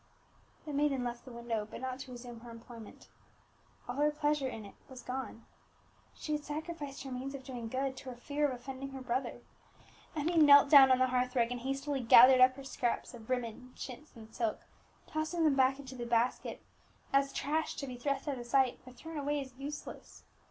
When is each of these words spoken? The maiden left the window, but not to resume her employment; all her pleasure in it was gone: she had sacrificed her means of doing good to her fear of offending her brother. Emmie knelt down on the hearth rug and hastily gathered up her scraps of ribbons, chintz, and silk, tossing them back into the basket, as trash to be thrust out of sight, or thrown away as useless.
The 0.65 0.73
maiden 0.73 1.03
left 1.03 1.25
the 1.25 1.31
window, 1.31 1.67
but 1.69 1.79
not 1.79 1.99
to 1.99 2.11
resume 2.11 2.39
her 2.39 2.49
employment; 2.49 3.07
all 3.87 3.97
her 3.97 4.09
pleasure 4.09 4.47
in 4.47 4.65
it 4.65 4.73
was 4.89 5.03
gone: 5.03 5.45
she 6.15 6.31
had 6.33 6.43
sacrificed 6.43 7.03
her 7.03 7.11
means 7.11 7.35
of 7.35 7.43
doing 7.43 7.67
good 7.67 7.95
to 7.97 8.09
her 8.09 8.15
fear 8.15 8.47
of 8.47 8.51
offending 8.55 8.89
her 8.93 9.01
brother. 9.01 9.41
Emmie 10.15 10.39
knelt 10.39 10.71
down 10.71 10.91
on 10.91 10.97
the 10.97 11.05
hearth 11.09 11.35
rug 11.35 11.51
and 11.51 11.59
hastily 11.59 11.99
gathered 12.01 12.41
up 12.41 12.55
her 12.55 12.63
scraps 12.63 13.13
of 13.13 13.29
ribbons, 13.29 13.79
chintz, 13.79 14.15
and 14.15 14.33
silk, 14.33 14.61
tossing 15.05 15.43
them 15.43 15.53
back 15.55 15.77
into 15.77 15.93
the 15.95 16.07
basket, 16.07 16.63
as 17.13 17.31
trash 17.31 17.75
to 17.75 17.85
be 17.85 17.95
thrust 17.95 18.27
out 18.27 18.39
of 18.39 18.45
sight, 18.47 18.79
or 18.87 18.93
thrown 18.93 19.19
away 19.19 19.39
as 19.39 19.53
useless. 19.59 20.23